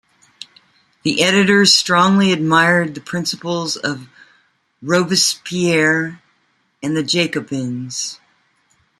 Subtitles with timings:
[1.03, 4.09] The editors strongly admired the principles of
[4.81, 6.23] Robespierre
[6.81, 8.19] and the Jacobins.